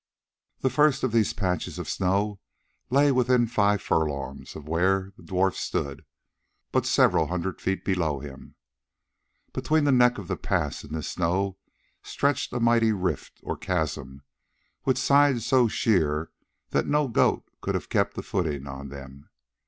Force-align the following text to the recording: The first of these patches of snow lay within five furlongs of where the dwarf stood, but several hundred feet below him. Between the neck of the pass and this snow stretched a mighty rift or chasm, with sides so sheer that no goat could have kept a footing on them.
The 0.61 0.71
first 0.71 1.03
of 1.03 1.11
these 1.11 1.31
patches 1.31 1.77
of 1.77 1.87
snow 1.87 2.39
lay 2.89 3.11
within 3.11 3.45
five 3.45 3.83
furlongs 3.83 4.55
of 4.55 4.67
where 4.67 5.13
the 5.15 5.21
dwarf 5.21 5.53
stood, 5.53 6.05
but 6.71 6.87
several 6.87 7.27
hundred 7.27 7.61
feet 7.61 7.85
below 7.85 8.17
him. 8.19 8.55
Between 9.53 9.83
the 9.83 9.91
neck 9.91 10.17
of 10.17 10.27
the 10.27 10.37
pass 10.37 10.83
and 10.83 10.95
this 10.95 11.09
snow 11.09 11.59
stretched 12.01 12.51
a 12.51 12.59
mighty 12.59 12.91
rift 12.91 13.41
or 13.43 13.55
chasm, 13.55 14.23
with 14.85 14.97
sides 14.97 15.45
so 15.45 15.67
sheer 15.67 16.31
that 16.71 16.87
no 16.87 17.07
goat 17.07 17.43
could 17.61 17.75
have 17.75 17.87
kept 17.89 18.17
a 18.17 18.23
footing 18.23 18.65
on 18.65 18.89
them. 18.89 19.29